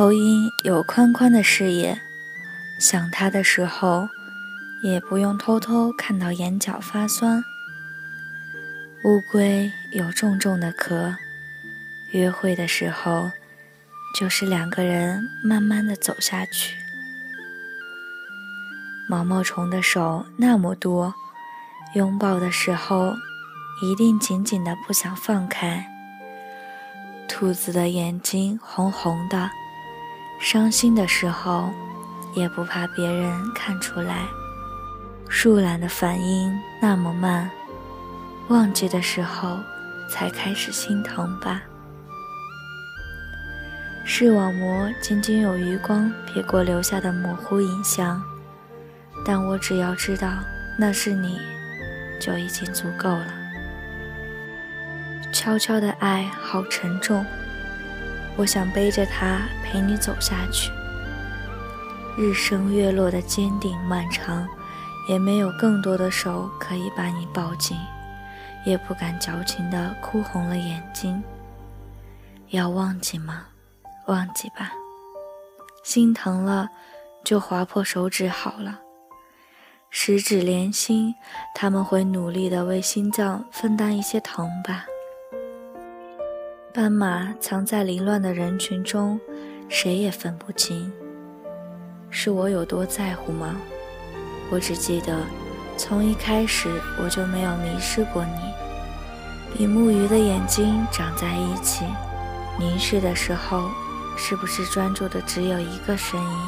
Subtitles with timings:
[0.00, 2.00] 头鹰有宽宽的视野，
[2.78, 4.08] 想它的时候
[4.82, 7.44] 也不用偷偷看到眼角发酸。
[9.04, 11.14] 乌龟有重重的壳，
[12.12, 13.30] 约会的时候
[14.18, 16.76] 就是两个人慢慢的走下去。
[19.06, 21.12] 毛毛虫的手那么多，
[21.92, 23.14] 拥抱的时候
[23.82, 25.84] 一定紧紧的不想放开。
[27.28, 29.50] 兔子的眼睛红红的。
[30.42, 31.70] 伤心的时候，
[32.32, 34.26] 也不怕别人看出来。
[35.28, 37.48] 树懒的反应那么慢，
[38.48, 39.58] 忘记的时候
[40.10, 41.62] 才开始心疼吧。
[44.02, 48.20] 视网膜仅仅有余光瞥过留下的模糊影像，
[49.24, 50.26] 但我只要知道
[50.78, 51.38] 那是你，
[52.18, 53.26] 就已经足够了。
[55.34, 57.24] 悄悄的爱，好沉重。
[58.36, 60.70] 我想背着它陪你走下去，
[62.16, 64.48] 日升月落的坚定漫长，
[65.08, 67.76] 也没有更多的手可以把你抱紧，
[68.64, 71.22] 也不敢矫情的哭红了眼睛。
[72.50, 73.46] 要忘记吗？
[74.06, 74.72] 忘记吧。
[75.82, 76.68] 心疼了，
[77.24, 78.80] 就划破手指好了。
[79.92, 81.14] 十指连心，
[81.54, 84.84] 他们会努力的为心脏分担一些疼吧。
[86.72, 89.20] 斑马藏在凌乱的人群中，
[89.68, 90.90] 谁也分不清。
[92.10, 93.56] 是我有多在乎吗？
[94.50, 95.18] 我只记得，
[95.76, 96.68] 从一开始
[97.02, 98.40] 我就没有迷失过你。
[99.52, 101.84] 比目鱼的眼睛长在一起，
[102.56, 103.68] 凝视的时候，
[104.16, 106.38] 是不是专注的只有一个身影？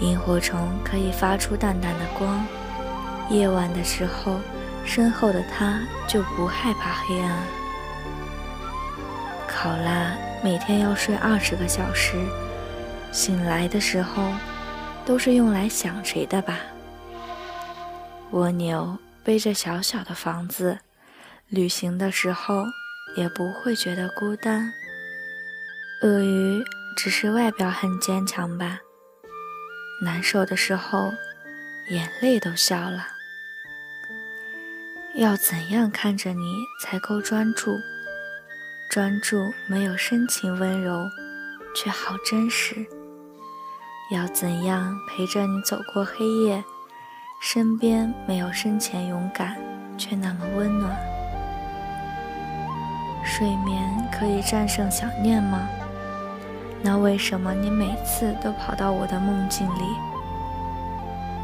[0.00, 2.42] 萤火虫可以发出淡淡的光，
[3.28, 4.40] 夜晚的时候，
[4.82, 7.46] 身后的它就不害怕黑暗。
[9.66, 12.14] 好啦，每天要睡二十个小时，
[13.10, 14.32] 醒来的时候
[15.04, 16.60] 都是用来想谁的吧？
[18.30, 20.78] 蜗牛背着小小的房子，
[21.48, 22.62] 旅行的时候
[23.16, 24.72] 也不会觉得孤单。
[26.02, 26.62] 鳄鱼
[26.96, 28.78] 只是外表很坚强吧？
[30.00, 31.10] 难受的时候，
[31.90, 33.08] 眼泪都笑了。
[35.16, 36.44] 要怎样看着你
[36.80, 37.72] 才够专注？
[38.88, 41.06] 专注没有深情温柔，
[41.74, 42.86] 却好真实。
[44.12, 46.62] 要怎样陪着你走过黑夜？
[47.42, 49.56] 身边没有深浅勇敢，
[49.98, 50.96] 却那么温暖。
[53.24, 55.68] 睡眠可以战胜想念吗？
[56.80, 59.82] 那为什么你每次都跑到我的梦境里？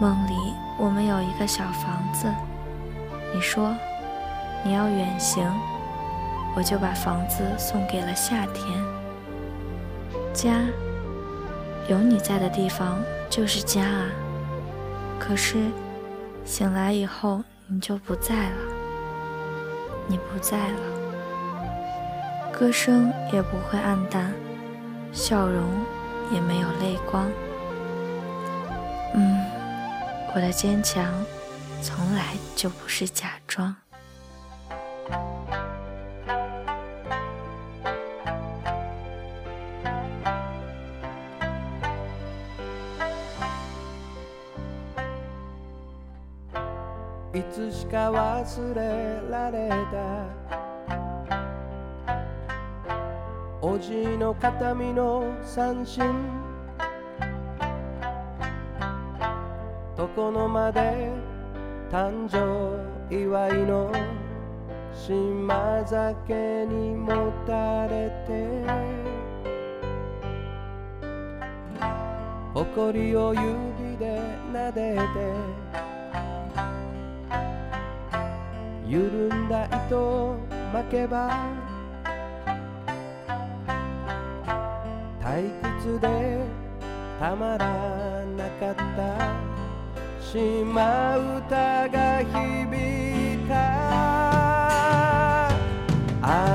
[0.00, 0.32] 梦里
[0.78, 2.32] 我们有一个小房子。
[3.34, 3.76] 你说
[4.64, 5.42] 你要远行。
[6.54, 8.78] 我就把房子送给了夏天。
[10.32, 10.60] 家，
[11.88, 14.04] 有你在的地方就是家啊。
[15.18, 15.56] 可是，
[16.44, 18.56] 醒来以后你就不在了，
[20.06, 20.80] 你不在了。
[22.52, 24.32] 歌声也不会黯淡，
[25.12, 25.64] 笑容
[26.30, 27.26] 也没有泪光。
[29.14, 29.40] 嗯，
[30.34, 31.12] 我的坚强，
[31.82, 33.74] 从来就不是假装。
[47.34, 48.80] いつしか忘れ
[49.30, 49.70] られ
[50.46, 50.60] た
[53.62, 56.04] おじいの形見の三振
[59.98, 61.08] 床の間で
[61.90, 62.76] 誕生
[63.14, 63.90] 祝いの
[64.92, 68.62] 島酒にもたれて
[72.52, 74.20] 誇りを指で
[74.52, 75.02] 撫でて
[78.92, 80.36] 緩んだ糸
[80.70, 81.46] 巻けば
[85.18, 85.50] 退
[85.80, 86.44] 屈で
[87.18, 88.82] たまらなかった
[90.20, 91.16] 島
[91.48, 92.32] 唄が響
[92.68, 95.48] いた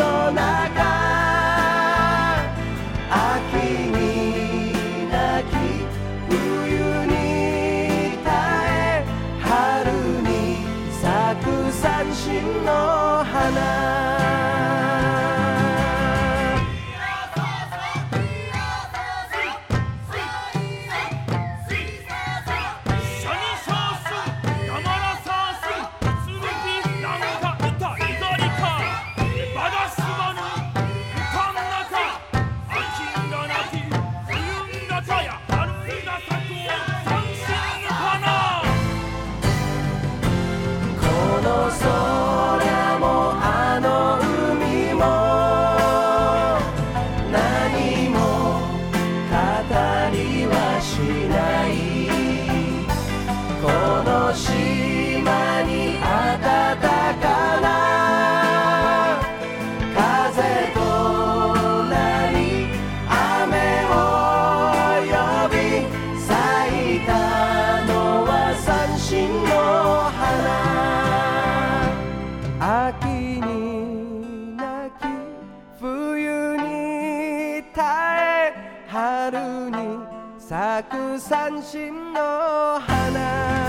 [0.00, 0.06] 秋
[3.92, 4.72] に
[5.12, 5.52] 泣き
[6.30, 6.32] 冬
[7.04, 9.04] に耐え
[9.42, 9.52] 春
[10.22, 11.04] に咲
[11.44, 12.30] く三振
[12.64, 12.72] の
[13.24, 13.79] 花
[79.30, 79.98] 春に
[80.38, 83.59] 咲く三振の花